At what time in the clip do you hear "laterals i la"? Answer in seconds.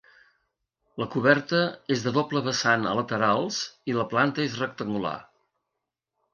3.01-4.09